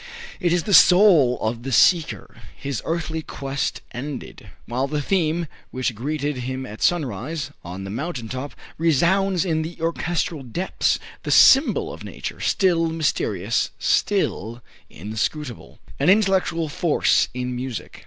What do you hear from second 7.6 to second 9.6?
on the mountain top resounds